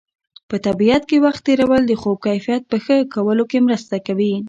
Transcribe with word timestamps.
په 0.49 0.55
طبیعت 0.67 1.03
کې 1.09 1.17
وخت 1.25 1.41
تېرول 1.47 1.81
د 1.87 1.93
خوب 2.01 2.17
کیفیت 2.27 2.61
په 2.71 2.77
ښه 2.83 2.95
کولو 3.13 3.43
کې 3.51 3.65
مرسته 3.67 3.95
کوي. 4.07 4.33